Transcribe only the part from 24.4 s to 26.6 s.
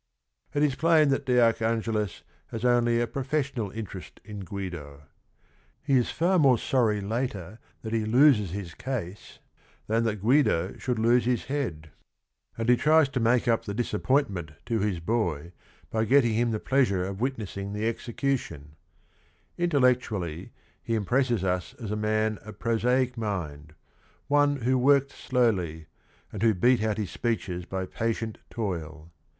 who worked slowly, and who